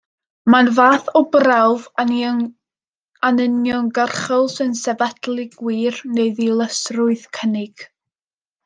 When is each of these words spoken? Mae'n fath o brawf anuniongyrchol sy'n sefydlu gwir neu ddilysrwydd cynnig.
Mae'n 0.51 0.69
fath 0.77 1.09
o 1.19 1.21
brawf 1.35 1.83
anuniongyrchol 3.27 4.51
sy'n 4.57 4.75
sefydlu 4.83 5.49
gwir 5.61 6.03
neu 6.19 6.35
ddilysrwydd 6.41 7.31
cynnig. 7.41 7.87